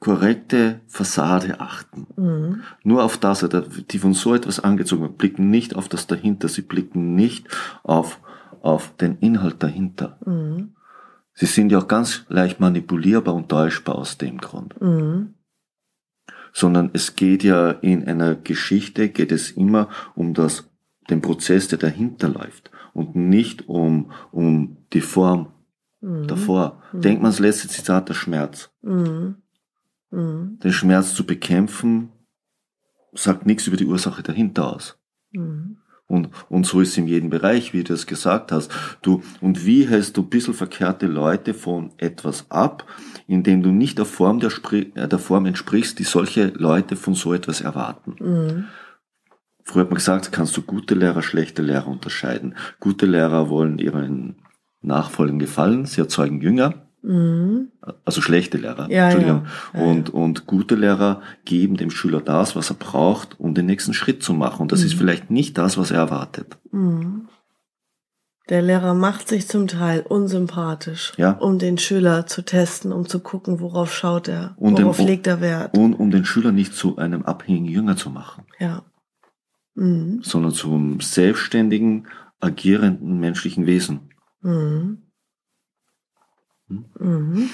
korrekte 0.00 0.80
Fassade 0.86 1.60
achten, 1.60 2.06
Mhm. 2.16 2.62
nur 2.84 3.02
auf 3.04 3.18
das, 3.18 3.46
die 3.90 3.98
von 3.98 4.14
so 4.14 4.34
etwas 4.34 4.60
angezogen 4.60 5.02
werden, 5.02 5.16
blicken 5.18 5.50
nicht 5.50 5.76
auf 5.76 5.88
das 5.90 6.06
dahinter, 6.06 6.48
sie 6.48 6.62
blicken 6.62 7.14
nicht 7.14 7.48
auf, 7.82 8.18
auf 8.62 8.96
den 8.96 9.18
Inhalt 9.18 9.62
dahinter. 9.62 10.18
Mhm. 10.24 10.72
Sie 11.38 11.46
sind 11.46 11.70
ja 11.70 11.78
auch 11.78 11.88
ganz 11.88 12.24
leicht 12.28 12.58
manipulierbar 12.58 13.34
und 13.34 13.48
täuschbar 13.48 13.94
aus 13.94 14.18
dem 14.18 14.38
Grund. 14.38 14.80
Mhm. 14.80 15.34
Sondern 16.52 16.90
es 16.94 17.14
geht 17.14 17.44
ja 17.44 17.70
in 17.70 18.04
einer 18.08 18.34
Geschichte, 18.34 19.08
geht 19.08 19.30
es 19.30 19.50
immer 19.52 19.88
um 20.14 20.34
das, 20.34 20.68
den 21.10 21.20
Prozess, 21.20 21.68
der 21.68 21.78
dahinter 21.78 22.28
läuft 22.28 22.70
und 22.92 23.14
nicht 23.14 23.68
um, 23.68 24.10
um 24.32 24.78
die 24.92 25.00
Form 25.00 25.52
Mhm. 26.00 26.26
davor. 26.28 26.82
Denkt 26.92 27.22
man 27.22 27.30
das 27.30 27.40
letzte 27.40 27.68
Zitat, 27.68 28.08
der 28.08 28.14
Schmerz. 28.14 28.70
Mhm. 28.82 29.36
Mhm. 30.10 30.58
Den 30.62 30.72
Schmerz 30.72 31.14
zu 31.14 31.26
bekämpfen, 31.26 32.10
sagt 33.12 33.46
nichts 33.46 33.66
über 33.66 33.76
die 33.76 33.86
Ursache 33.86 34.22
dahinter 34.22 34.72
aus. 34.72 34.98
Mhm. 35.32 35.77
Und, 36.08 36.30
und 36.48 36.66
so 36.66 36.80
ist 36.80 36.88
es 36.88 36.96
in 36.96 37.06
jedem 37.06 37.28
Bereich, 37.28 37.74
wie 37.74 37.84
du 37.84 37.92
es 37.92 38.06
gesagt 38.06 38.50
hast. 38.50 38.72
Du, 39.02 39.22
und 39.42 39.66
wie 39.66 39.86
hältst 39.86 40.16
du 40.16 40.22
ein 40.22 40.30
bisschen 40.30 40.54
verkehrte 40.54 41.06
Leute 41.06 41.52
von 41.52 41.92
etwas 41.98 42.50
ab, 42.50 42.86
indem 43.26 43.62
du 43.62 43.70
nicht 43.70 43.98
der 43.98 44.06
Form, 44.06 44.40
der, 44.40 44.50
äh, 44.72 45.06
der 45.06 45.18
Form 45.18 45.44
entsprichst, 45.44 45.98
die 45.98 46.04
solche 46.04 46.46
Leute 46.46 46.96
von 46.96 47.14
so 47.14 47.34
etwas 47.34 47.60
erwarten? 47.60 48.16
Mhm. 48.18 48.64
Früher 49.64 49.82
hat 49.82 49.90
man 49.90 49.96
gesagt, 49.96 50.32
kannst 50.32 50.56
du 50.56 50.62
gute 50.62 50.94
Lehrer, 50.94 51.22
schlechte 51.22 51.60
Lehrer 51.60 51.88
unterscheiden. 51.88 52.56
Gute 52.80 53.04
Lehrer 53.04 53.50
wollen 53.50 53.78
ihren 53.78 54.36
Nachfolgern 54.80 55.38
gefallen, 55.38 55.84
sie 55.84 56.00
erzeugen 56.00 56.40
Jünger, 56.40 56.87
Mhm. 57.02 57.68
also 58.04 58.20
schlechte 58.20 58.58
Lehrer, 58.58 58.90
Ja, 58.90 59.04
Entschuldigung. 59.04 59.46
ja. 59.72 59.80
Und, 59.80 60.10
und 60.10 60.46
gute 60.46 60.74
Lehrer 60.74 61.22
geben 61.44 61.76
dem 61.76 61.90
Schüler 61.90 62.20
das, 62.20 62.56
was 62.56 62.70
er 62.70 62.76
braucht, 62.76 63.38
um 63.38 63.54
den 63.54 63.66
nächsten 63.66 63.94
Schritt 63.94 64.22
zu 64.22 64.34
machen. 64.34 64.62
Und 64.62 64.72
das 64.72 64.82
ist 64.82 64.94
Mhm. 64.94 64.98
vielleicht 64.98 65.30
nicht 65.30 65.56
das, 65.58 65.78
was 65.78 65.90
er 65.92 65.98
erwartet. 65.98 66.58
Mhm. 66.72 67.28
Der 68.48 68.62
Lehrer 68.62 68.94
macht 68.94 69.28
sich 69.28 69.46
zum 69.46 69.66
Teil 69.68 70.00
unsympathisch, 70.08 71.12
Ja. 71.18 71.32
um 71.32 71.58
den 71.58 71.76
Schüler 71.78 72.26
zu 72.26 72.42
testen, 72.42 72.92
um 72.92 73.06
zu 73.06 73.20
gucken, 73.20 73.60
worauf 73.60 73.92
schaut 73.94 74.26
er, 74.26 74.54
Und 74.58 74.78
worauf 74.80 74.98
legt 74.98 75.26
er 75.26 75.40
Wert. 75.42 75.76
Und 75.76 75.94
um 75.94 76.10
den 76.10 76.24
Schüler 76.24 76.50
nicht 76.50 76.74
zu 76.74 76.96
einem 76.96 77.22
abhängigen 77.24 77.66
Jünger 77.68 77.96
zu 77.96 78.08
machen, 78.10 78.44
Ja. 78.58 78.82
Mhm. 79.74 80.20
sondern 80.22 80.52
zum 80.52 81.00
selbstständigen, 81.00 82.06
agierenden 82.40 83.20
menschlichen 83.20 83.66
Wesen. 83.66 84.10
Mhm. 84.40 85.02
Hm? 86.68 86.84
Mhm. 86.98 87.50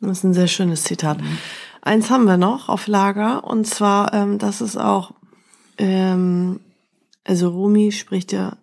Das 0.00 0.18
ist 0.18 0.24
ein 0.24 0.34
sehr 0.34 0.46
schönes 0.46 0.84
Zitat. 0.84 1.18
Eins 1.82 2.10
haben 2.10 2.24
wir 2.24 2.36
noch 2.36 2.68
auf 2.68 2.86
Lager 2.86 3.44
und 3.44 3.66
zwar, 3.66 4.12
ähm, 4.14 4.38
das 4.38 4.60
ist 4.60 4.76
auch, 4.76 5.12
ähm, 5.78 6.60
also 7.24 7.48
Rumi 7.48 7.92
spricht 7.92 8.32
ja 8.32 8.56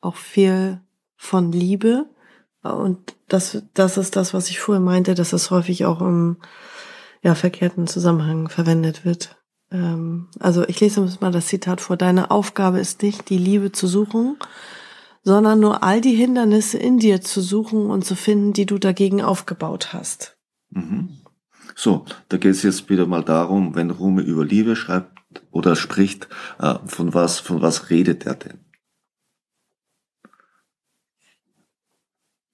auch 0.00 0.16
viel 0.16 0.80
von 1.16 1.52
Liebe 1.52 2.06
und 2.62 3.14
das, 3.28 3.62
das 3.74 3.96
ist 3.96 4.16
das, 4.16 4.34
was 4.34 4.50
ich 4.50 4.60
vorher 4.60 4.80
meinte, 4.80 5.14
dass 5.14 5.30
das 5.30 5.50
häufig 5.50 5.84
auch 5.84 6.00
im 6.00 6.38
ja, 7.22 7.34
verkehrten 7.34 7.86
Zusammenhang 7.86 8.48
verwendet 8.48 9.04
wird. 9.04 9.36
Ähm, 9.70 10.28
also 10.38 10.66
ich 10.66 10.80
lese 10.80 11.00
uns 11.00 11.20
mal 11.20 11.32
das 11.32 11.46
Zitat 11.46 11.80
vor. 11.80 11.96
Deine 11.96 12.30
Aufgabe 12.30 12.80
ist 12.80 13.02
nicht, 13.02 13.28
die 13.30 13.38
Liebe 13.38 13.72
zu 13.72 13.86
suchen, 13.86 14.36
sondern 15.22 15.60
nur 15.60 15.82
all 15.82 16.00
die 16.00 16.14
Hindernisse 16.14 16.78
in 16.78 16.98
dir 16.98 17.20
zu 17.20 17.40
suchen 17.40 17.90
und 17.90 18.04
zu 18.04 18.14
finden, 18.14 18.52
die 18.52 18.66
du 18.66 18.78
dagegen 18.78 19.22
aufgebaut 19.22 19.92
hast. 19.92 20.36
Mhm. 20.70 21.20
So, 21.74 22.04
da 22.28 22.36
geht 22.36 22.52
es 22.52 22.62
jetzt 22.62 22.90
wieder 22.90 23.06
mal 23.06 23.24
darum, 23.24 23.74
wenn 23.74 23.90
Rumi 23.90 24.22
über 24.22 24.44
Liebe 24.44 24.76
schreibt 24.76 25.18
oder 25.50 25.76
spricht, 25.76 26.28
äh, 26.58 26.74
von 26.86 27.14
was, 27.14 27.38
von 27.38 27.62
was 27.62 27.90
redet 27.90 28.26
er 28.26 28.34
denn? 28.34 28.58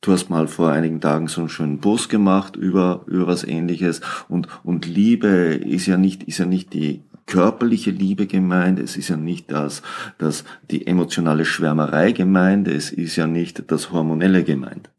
Du 0.01 0.13
hast 0.13 0.31
mal 0.31 0.47
vor 0.47 0.71
einigen 0.71 1.01
Tagen 1.01 1.27
so 1.27 1.41
einen 1.41 1.49
schönen 1.49 1.81
Post 1.81 2.11
gemacht 2.11 2.55
über, 2.55 3.03
über 3.07 3.27
was 3.27 3.43
ähnliches 3.43 4.01
und, 4.29 4.47
und 4.63 4.87
Liebe 4.87 5.27
ist 5.27 5.87
ja 5.87 5.97
nicht, 5.97 6.23
ist 6.23 6.39
ja 6.39 6.47
nicht 6.47 6.73
die 6.75 7.03
körperliche 7.27 7.91
Liebe 7.91 8.27
gemeint, 8.27 8.79
es 8.79 8.97
ist 8.97 9.09
ja 9.09 9.17
nicht 9.17 9.51
das, 9.51 9.83
das, 10.19 10.45
die 10.71 10.87
emotionale 10.87 11.45
Schwärmerei 11.45 12.13
gemeint, 12.13 12.69
es 12.69 12.91
ist 12.91 13.17
ja 13.17 13.27
nicht 13.27 13.71
das 13.71 13.91
Hormonelle 13.93 14.45
gemeint. 14.45 14.91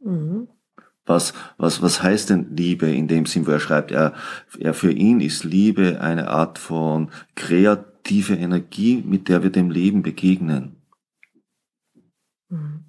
Mhm. 0.00 0.48
Was, 1.06 1.34
was, 1.56 1.82
was 1.82 2.02
heißt 2.02 2.30
denn 2.30 2.56
Liebe 2.56 2.90
in 2.90 3.08
dem 3.08 3.26
Sinn, 3.26 3.46
wo 3.46 3.52
er 3.52 3.60
schreibt, 3.60 3.92
er, 3.92 4.12
er 4.58 4.74
für 4.74 4.90
ihn 4.90 5.20
ist 5.20 5.44
Liebe 5.44 6.00
eine 6.00 6.28
Art 6.28 6.58
von 6.58 7.10
kreative 7.36 8.34
Energie, 8.34 9.02
mit 9.06 9.28
der 9.28 9.42
wir 9.42 9.50
dem 9.50 9.70
Leben 9.70 10.02
begegnen. 10.02 10.76
Mhm. 12.48 12.85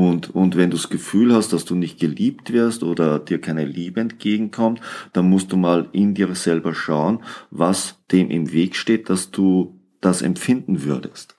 Und, 0.00 0.34
und 0.34 0.56
wenn 0.56 0.70
du 0.70 0.78
das 0.78 0.88
Gefühl 0.88 1.34
hast, 1.34 1.52
dass 1.52 1.66
du 1.66 1.74
nicht 1.74 2.00
geliebt 2.00 2.54
wirst 2.54 2.82
oder 2.82 3.18
dir 3.18 3.38
keine 3.38 3.66
Liebe 3.66 4.00
entgegenkommt, 4.00 4.80
dann 5.12 5.28
musst 5.28 5.52
du 5.52 5.58
mal 5.58 5.90
in 5.92 6.14
dir 6.14 6.34
selber 6.34 6.74
schauen, 6.74 7.22
was 7.50 7.98
dem 8.10 8.30
im 8.30 8.50
Weg 8.50 8.76
steht, 8.76 9.10
dass 9.10 9.30
du 9.30 9.78
das 10.00 10.22
empfinden 10.22 10.84
würdest. 10.84 11.36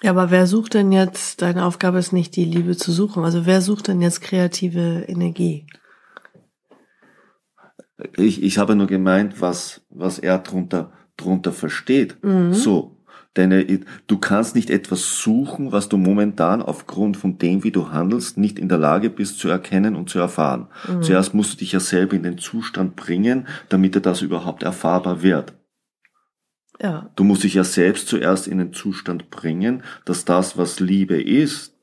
Ja, 0.00 0.10
aber 0.10 0.30
wer 0.30 0.46
sucht 0.46 0.74
denn 0.74 0.92
jetzt, 0.92 1.42
deine 1.42 1.64
Aufgabe 1.64 1.98
ist 1.98 2.12
nicht 2.12 2.36
die 2.36 2.44
Liebe 2.44 2.76
zu 2.76 2.92
suchen, 2.92 3.24
also 3.24 3.46
wer 3.46 3.60
sucht 3.62 3.88
denn 3.88 4.00
jetzt 4.00 4.20
kreative 4.20 5.06
Energie? 5.08 5.66
Ich, 8.16 8.44
ich 8.44 8.58
habe 8.58 8.76
nur 8.76 8.86
gemeint, 8.86 9.40
was, 9.40 9.80
was 9.90 10.20
er 10.20 10.38
drunter, 10.38 10.92
drunter 11.16 11.50
versteht. 11.50 12.22
Mhm. 12.22 12.54
So, 12.54 13.01
Deine, 13.34 13.64
du 14.06 14.18
kannst 14.18 14.54
nicht 14.54 14.68
etwas 14.68 15.18
suchen, 15.20 15.72
was 15.72 15.88
du 15.88 15.96
momentan 15.96 16.60
aufgrund 16.60 17.16
von 17.16 17.38
dem, 17.38 17.64
wie 17.64 17.70
du 17.70 17.90
handelst, 17.90 18.36
nicht 18.36 18.58
in 18.58 18.68
der 18.68 18.76
Lage 18.76 19.08
bist 19.08 19.38
zu 19.38 19.48
erkennen 19.48 19.96
und 19.96 20.10
zu 20.10 20.18
erfahren. 20.18 20.68
Mhm. 20.86 21.02
Zuerst 21.02 21.32
musst 21.32 21.54
du 21.54 21.56
dich 21.58 21.72
ja 21.72 21.80
selber 21.80 22.14
in 22.14 22.24
den 22.24 22.36
Zustand 22.36 22.94
bringen, 22.94 23.48
damit 23.70 23.94
dir 23.94 24.02
das 24.02 24.20
überhaupt 24.20 24.62
erfahrbar 24.62 25.22
wird. 25.22 25.54
Ja. 26.78 27.10
Du 27.16 27.24
musst 27.24 27.44
dich 27.44 27.54
ja 27.54 27.64
selbst 27.64 28.08
zuerst 28.08 28.46
in 28.48 28.58
den 28.58 28.74
Zustand 28.74 29.30
bringen, 29.30 29.82
dass 30.04 30.26
das, 30.26 30.58
was 30.58 30.80
Liebe 30.80 31.20
ist, 31.22 31.74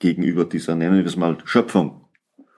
gegenüber 0.00 0.44
dieser, 0.44 0.74
nennen 0.74 0.96
wir 0.96 1.06
es 1.06 1.16
mal, 1.16 1.38
Schöpfung, 1.44 2.06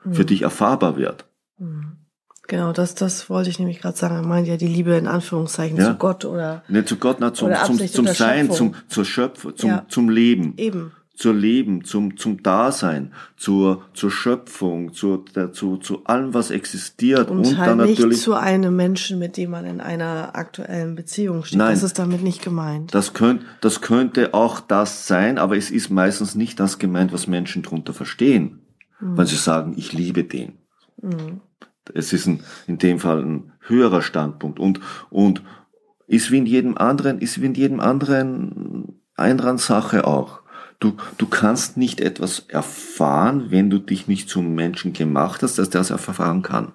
mhm. 0.04 0.14
für 0.14 0.25
dich 0.25 0.43
erfahrbar 0.43 0.97
wird. 0.97 1.26
Mhm. 1.59 2.04
Genau, 2.47 2.73
das, 2.73 2.95
das 2.95 3.31
wollte 3.31 3.49
ich 3.49 3.59
nämlich 3.59 3.81
gerade 3.81 3.97
sagen. 3.97 4.17
Er 4.17 4.23
meint 4.23 4.47
ja 4.47 4.57
die 4.57 4.67
Liebe 4.67 4.95
in 4.95 5.07
Anführungszeichen 5.07 5.79
ja. 5.79 5.93
zu 5.93 5.95
Gott 5.95 6.25
oder. 6.25 6.63
Ne, 6.69 6.85
zu 6.85 6.97
Gott, 6.97 7.17
na, 7.21 7.33
zum, 7.33 7.51
zum, 7.65 7.79
zum 7.79 8.07
Sein, 8.07 8.51
zum, 8.51 8.75
zur 8.89 9.05
Schöpfung, 9.05 9.57
zum, 9.57 9.71
ja. 9.71 9.87
zum 9.89 10.09
Leben. 10.11 10.55
Eben. 10.57 10.93
Zur 11.17 11.33
Leben, 11.33 11.85
zum, 11.85 12.17
zum 12.17 12.43
Dasein, 12.43 13.13
zur, 13.37 13.85
zur 13.95 14.11
Schöpfung, 14.11 14.93
zur, 14.93 15.25
der, 15.37 15.53
zu, 15.53 15.77
zu 15.77 16.05
allem, 16.05 16.35
was 16.35 16.51
existiert. 16.51 17.31
Und, 17.31 17.47
und 17.47 17.57
halt 17.57 17.71
dann 17.71 17.79
natürlich. 17.79 18.05
Nicht 18.05 18.23
zu 18.23 18.35
einem 18.35 18.75
Menschen, 18.75 19.21
mit 19.21 19.37
dem 19.37 19.51
man 19.53 19.65
in 19.65 19.81
einer 19.81 20.35
aktuellen 20.35 20.97
Beziehung 20.97 21.45
steht. 21.45 21.59
Nein, 21.59 21.73
das 21.73 21.85
ist 21.85 22.01
damit 22.01 22.25
nicht 22.25 22.43
gemeint. 22.43 22.93
Das 22.93 23.15
könnte, 23.15 23.47
das 23.61 23.81
könnte 23.81 24.35
auch 24.35 24.59
das 24.59 25.07
sein, 25.07 25.39
aber 25.39 25.57
es 25.57 25.71
ist 25.71 25.89
meistens 25.89 26.35
nicht 26.35 26.59
das 26.59 26.81
gemeint, 26.81 27.13
was 27.13 27.29
Menschen 27.29 27.63
drunter 27.63 27.95
verstehen. 27.95 28.59
Mhm. 29.01 29.17
Wenn 29.17 29.27
sie 29.27 29.37
sagen, 29.37 29.75
ich 29.77 29.93
liebe 29.93 30.25
den. 30.25 30.55
Mhm. 31.01 31.41
Es 31.93 32.12
ist 32.12 32.26
ein, 32.26 32.41
in 32.67 32.79
dem 32.79 32.99
Fall 32.99 33.23
ein 33.23 33.53
höherer 33.61 34.03
Standpunkt 34.03 34.59
und, 34.59 34.81
und 35.11 35.43
ist 36.07 36.31
wie 36.31 36.38
in 36.38 36.47
jedem 36.47 36.76
anderen, 36.76 37.19
ist 37.19 37.41
wie 37.41 37.47
in 37.47 37.55
jedem 37.55 37.81
anderen 37.81 39.00
anderen 39.17 39.59
Sache 39.59 40.07
auch. 40.07 40.43
Du, 40.81 40.97
du 41.19 41.26
kannst 41.26 41.76
nicht 41.76 42.00
etwas 42.00 42.41
erfahren, 42.49 43.50
wenn 43.50 43.71
du 43.71 43.79
dich 43.79 44.09
nicht 44.09 44.29
zum 44.29 44.55
Menschen 44.55 44.93
gemacht 44.93 45.43
hast, 45.43 45.59
dass 45.59 45.71
der 45.71 45.81
es 45.81 45.91
erfahren 45.91 46.43
kann. 46.43 46.73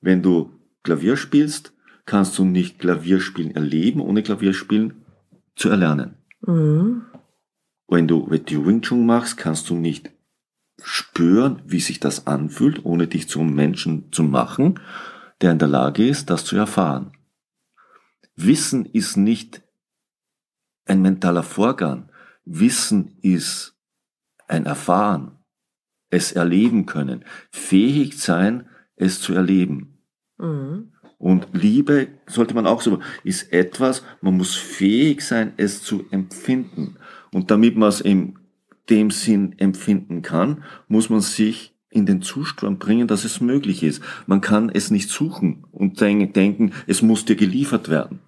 Wenn 0.00 0.22
du 0.22 0.52
Klavier 0.84 1.16
spielst, 1.16 1.72
kannst 2.06 2.38
du 2.38 2.44
nicht 2.44 2.78
Klavierspielen 2.78 3.54
erleben, 3.54 4.00
ohne 4.00 4.22
Klavierspielen 4.22 5.04
zu 5.56 5.70
erlernen. 5.70 6.16
Mhm. 6.46 7.02
Wenn 7.88 8.06
du 8.06 8.30
wenn 8.30 8.44
du 8.44 8.66
Wing 8.66 8.82
Chun 8.82 9.06
machst, 9.06 9.38
kannst 9.38 9.68
du 9.70 9.74
nicht 9.74 10.10
spüren, 10.82 11.62
wie 11.66 11.80
sich 11.80 12.00
das 12.00 12.26
anfühlt, 12.26 12.84
ohne 12.84 13.06
dich 13.06 13.28
zum 13.28 13.54
Menschen 13.54 14.12
zu 14.12 14.22
machen, 14.22 14.80
der 15.40 15.52
in 15.52 15.58
der 15.58 15.68
Lage 15.68 16.06
ist, 16.06 16.30
das 16.30 16.44
zu 16.44 16.56
erfahren. 16.56 17.12
Wissen 18.36 18.86
ist 18.86 19.16
nicht 19.16 19.62
ein 20.86 21.02
mentaler 21.02 21.42
Vorgang. 21.42 22.10
Wissen 22.44 23.18
ist 23.20 23.76
ein 24.46 24.64
Erfahren, 24.64 25.38
es 26.10 26.32
erleben 26.32 26.86
können, 26.86 27.24
fähig 27.50 28.18
sein, 28.18 28.68
es 28.96 29.20
zu 29.20 29.34
erleben. 29.34 29.98
Mhm. 30.38 30.92
Und 31.18 31.48
Liebe 31.52 32.08
sollte 32.26 32.54
man 32.54 32.66
auch 32.66 32.80
so, 32.80 33.00
ist 33.24 33.52
etwas, 33.52 34.04
man 34.20 34.36
muss 34.36 34.54
fähig 34.54 35.20
sein, 35.22 35.52
es 35.56 35.82
zu 35.82 36.06
empfinden. 36.10 36.96
Und 37.32 37.50
damit 37.50 37.76
man 37.76 37.88
es 37.88 38.00
im 38.00 38.37
dem 38.90 39.10
Sinn 39.10 39.54
empfinden 39.58 40.22
kann, 40.22 40.64
muss 40.88 41.10
man 41.10 41.20
sich 41.20 41.74
in 41.90 42.06
den 42.06 42.22
Zustand 42.22 42.78
bringen, 42.78 43.08
dass 43.08 43.24
es 43.24 43.40
möglich 43.40 43.82
ist. 43.82 44.02
Man 44.26 44.40
kann 44.40 44.70
es 44.72 44.90
nicht 44.90 45.10
suchen 45.10 45.64
und 45.72 46.00
denken, 46.00 46.72
es 46.86 47.02
muss 47.02 47.24
dir 47.24 47.36
geliefert 47.36 47.88
werden. 47.88 48.20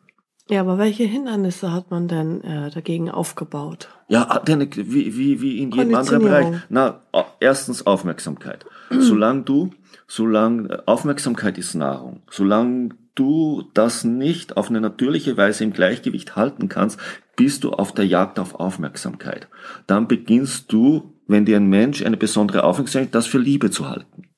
Ja, 0.49 0.63
aber 0.63 0.79
welche 0.79 1.05
Hindernisse 1.05 1.73
hat 1.73 1.93
man 1.93 2.09
denn 2.09 2.43
äh, 2.43 2.71
dagegen 2.71 3.09
aufgebaut? 3.09 3.89
Ja, 4.09 4.41
denn, 4.41 4.69
wie, 4.75 5.17
wie, 5.17 5.41
wie 5.41 5.63
in 5.63 5.71
jedem 5.71 5.95
anderen 5.95 6.23
Bereich. 6.23 6.47
Na, 6.69 7.03
erstens 7.39 7.87
Aufmerksamkeit. 7.87 8.67
solange 8.91 9.43
du, 9.43 9.71
solange 10.09 10.83
Aufmerksamkeit 10.87 11.57
ist 11.57 11.75
Nahrung, 11.75 12.23
solange 12.31 12.89
du 13.21 13.71
das 13.75 14.03
nicht 14.05 14.57
auf 14.57 14.71
eine 14.71 14.81
natürliche 14.81 15.37
Weise 15.37 15.65
im 15.65 15.73
Gleichgewicht 15.73 16.37
halten 16.37 16.69
kannst, 16.69 16.99
bist 17.37 17.65
du 17.65 17.73
auf 17.73 17.93
der 17.93 18.07
Jagd 18.07 18.39
auf 18.39 18.55
Aufmerksamkeit. 18.55 19.49
Dann 19.87 20.09
beginnst 20.09 20.73
du, 20.73 21.15
wenn 21.27 21.45
dir 21.45 21.57
ein 21.57 21.69
Mensch 21.69 22.03
eine 22.03 22.17
besondere 22.17 22.65
Aufmerksamkeit, 22.65 23.15
das 23.15 23.27
für 23.27 23.39
Liebe 23.39 23.71
zu 23.71 23.89
halten. 23.89 24.31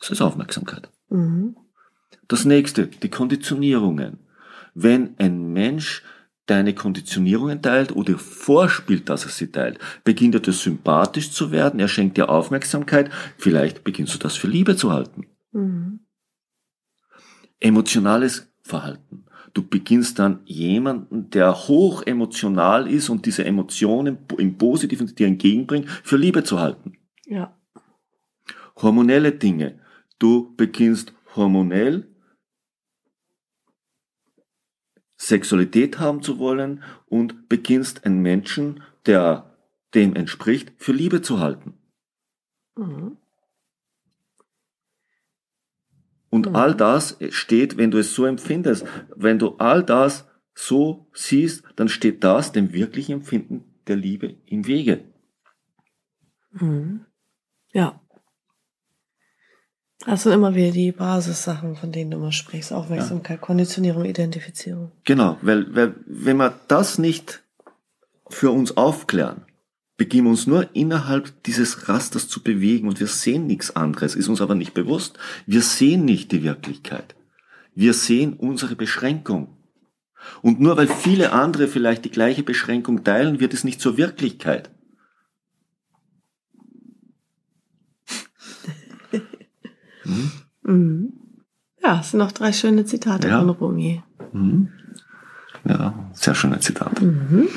Das 0.00 0.10
ist 0.10 0.22
Aufmerksamkeit. 0.22 0.90
Mhm. 1.10 1.56
Das 2.28 2.44
nächste, 2.44 2.86
die 2.86 3.10
Konditionierungen. 3.10 4.18
Wenn 4.74 5.18
ein 5.18 5.52
Mensch 5.52 6.02
deine 6.46 6.74
Konditionierungen 6.74 7.62
teilt 7.62 7.94
oder 7.94 8.18
vorspielt, 8.18 9.08
dass 9.08 9.24
er 9.24 9.30
sie 9.30 9.50
teilt, 9.50 9.78
beginnt 10.02 10.34
er 10.34 10.40
das 10.40 10.62
sympathisch 10.62 11.30
zu 11.30 11.50
werden, 11.50 11.80
er 11.80 11.88
schenkt 11.88 12.16
dir 12.16 12.28
Aufmerksamkeit, 12.28 13.10
vielleicht 13.38 13.84
beginnst 13.84 14.14
du 14.14 14.18
das 14.18 14.36
für 14.36 14.48
Liebe 14.48 14.76
zu 14.76 14.92
halten. 14.92 15.26
Mhm. 15.52 16.00
Emotionales 17.64 18.52
Verhalten. 18.62 19.24
Du 19.54 19.66
beginnst 19.66 20.18
dann 20.18 20.40
jemanden, 20.44 21.30
der 21.30 21.54
hoch 21.66 22.02
emotional 22.02 22.86
ist 22.86 23.08
und 23.08 23.24
diese 23.24 23.44
Emotionen 23.46 24.18
im 24.36 24.58
Positiven 24.58 25.06
dir 25.14 25.26
entgegenbringt, 25.26 25.88
für 25.88 26.18
Liebe 26.18 26.44
zu 26.44 26.60
halten. 26.60 26.98
Ja. 27.24 27.58
Hormonelle 28.76 29.32
Dinge. 29.32 29.80
Du 30.18 30.54
beginnst 30.56 31.14
hormonell 31.36 32.06
Sexualität 35.16 35.98
haben 35.98 36.20
zu 36.20 36.38
wollen 36.38 36.82
und 37.06 37.48
beginnst 37.48 38.04
einen 38.04 38.20
Menschen, 38.20 38.82
der 39.06 39.56
dem 39.94 40.16
entspricht, 40.16 40.74
für 40.76 40.92
Liebe 40.92 41.22
zu 41.22 41.40
halten. 41.40 41.78
Mhm. 42.76 43.16
Und 46.34 46.48
mhm. 46.48 46.56
all 46.56 46.74
das 46.74 47.16
steht, 47.30 47.76
wenn 47.76 47.92
du 47.92 47.98
es 47.98 48.12
so 48.12 48.24
empfindest, 48.24 48.84
wenn 49.14 49.38
du 49.38 49.54
all 49.58 49.84
das 49.84 50.28
so 50.52 51.06
siehst, 51.14 51.62
dann 51.76 51.88
steht 51.88 52.24
das 52.24 52.50
dem 52.50 52.72
wirklichen 52.72 53.12
Empfinden 53.12 53.62
der 53.86 53.94
Liebe 53.94 54.34
im 54.46 54.66
Wege. 54.66 55.04
Mhm. 56.50 57.06
Ja. 57.72 58.00
Das 60.04 60.24
sind 60.24 60.32
immer 60.32 60.56
wieder 60.56 60.72
die 60.72 60.90
Basissachen, 60.90 61.76
von 61.76 61.92
denen 61.92 62.10
du 62.10 62.16
immer 62.16 62.32
sprichst. 62.32 62.72
Aufmerksamkeit, 62.72 63.38
ja. 63.38 63.46
Konditionierung, 63.46 64.04
Identifizierung. 64.04 64.90
Genau, 65.04 65.38
weil, 65.40 65.72
weil 65.76 65.94
wenn 66.04 66.38
wir 66.38 66.58
das 66.66 66.98
nicht 66.98 67.44
für 68.28 68.50
uns 68.50 68.76
aufklären, 68.76 69.46
beginnen 69.96 70.26
uns 70.26 70.46
nur 70.46 70.74
innerhalb 70.74 71.42
dieses 71.44 71.88
Rasters 71.88 72.28
zu 72.28 72.42
bewegen 72.42 72.88
und 72.88 73.00
wir 73.00 73.06
sehen 73.06 73.46
nichts 73.46 73.74
anderes, 73.76 74.16
ist 74.16 74.28
uns 74.28 74.40
aber 74.40 74.54
nicht 74.54 74.74
bewusst. 74.74 75.18
Wir 75.46 75.62
sehen 75.62 76.04
nicht 76.04 76.32
die 76.32 76.42
Wirklichkeit. 76.42 77.14
Wir 77.74 77.94
sehen 77.94 78.34
unsere 78.34 78.76
Beschränkung. 78.76 79.56
Und 80.42 80.60
nur 80.60 80.76
weil 80.76 80.88
viele 80.88 81.32
andere 81.32 81.68
vielleicht 81.68 82.04
die 82.04 82.10
gleiche 82.10 82.42
Beschränkung 82.42 83.04
teilen, 83.04 83.40
wird 83.40 83.54
es 83.54 83.62
nicht 83.62 83.80
zur 83.80 83.96
Wirklichkeit. 83.96 84.70
hm? 90.02 90.30
mhm. 90.62 91.12
Ja, 91.82 92.00
es 92.00 92.10
sind 92.10 92.18
noch 92.18 92.32
drei 92.32 92.52
schöne 92.52 92.86
Zitate 92.86 93.28
ja. 93.28 93.38
von 93.40 93.50
Rumi. 93.50 94.02
Mhm. 94.32 94.70
Ja, 95.66 96.10
sehr 96.14 96.34
schöne 96.34 96.58
Zitate. 96.60 97.04
Mhm. 97.04 97.48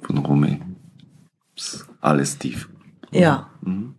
Von 0.00 0.18
Rumi 0.18 0.60
alles 2.00 2.38
tief. 2.38 2.68
Ja. 3.10 3.50
Mhm. 3.62 3.94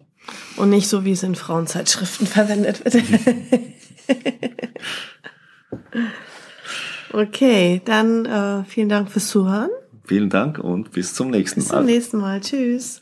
Und 0.58 0.70
nicht 0.70 0.88
so, 0.88 1.06
wie 1.06 1.12
es 1.12 1.24
in 1.24 1.36
Frauenzeitschriften 1.36 2.28
verwendet 2.28 2.84
wird. 2.86 3.04
okay, 7.14 7.82
dann 7.86 8.26
äh, 8.26 8.64
vielen 8.66 8.90
Dank 8.90 9.12
fürs 9.12 9.28
Zuhören. 9.28 9.70
Vielen 10.06 10.30
Dank 10.30 10.60
und 10.60 10.92
bis 10.92 11.14
zum 11.14 11.30
nächsten 11.30 11.62
Mal. 11.62 11.66
Bis 11.66 11.70
zum 11.70 11.86
nächsten 11.86 12.18
Mal. 12.18 12.42
Tschüss. 12.42 13.01